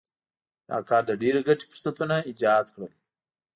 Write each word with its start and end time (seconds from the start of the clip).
دا 0.69 0.77
کار 0.89 1.03
د 1.07 1.11
ډېرې 1.21 1.41
ګټې 1.47 1.65
فرصتونه 1.71 2.15
ایجاد 2.29 2.65
کړل. 2.73 2.91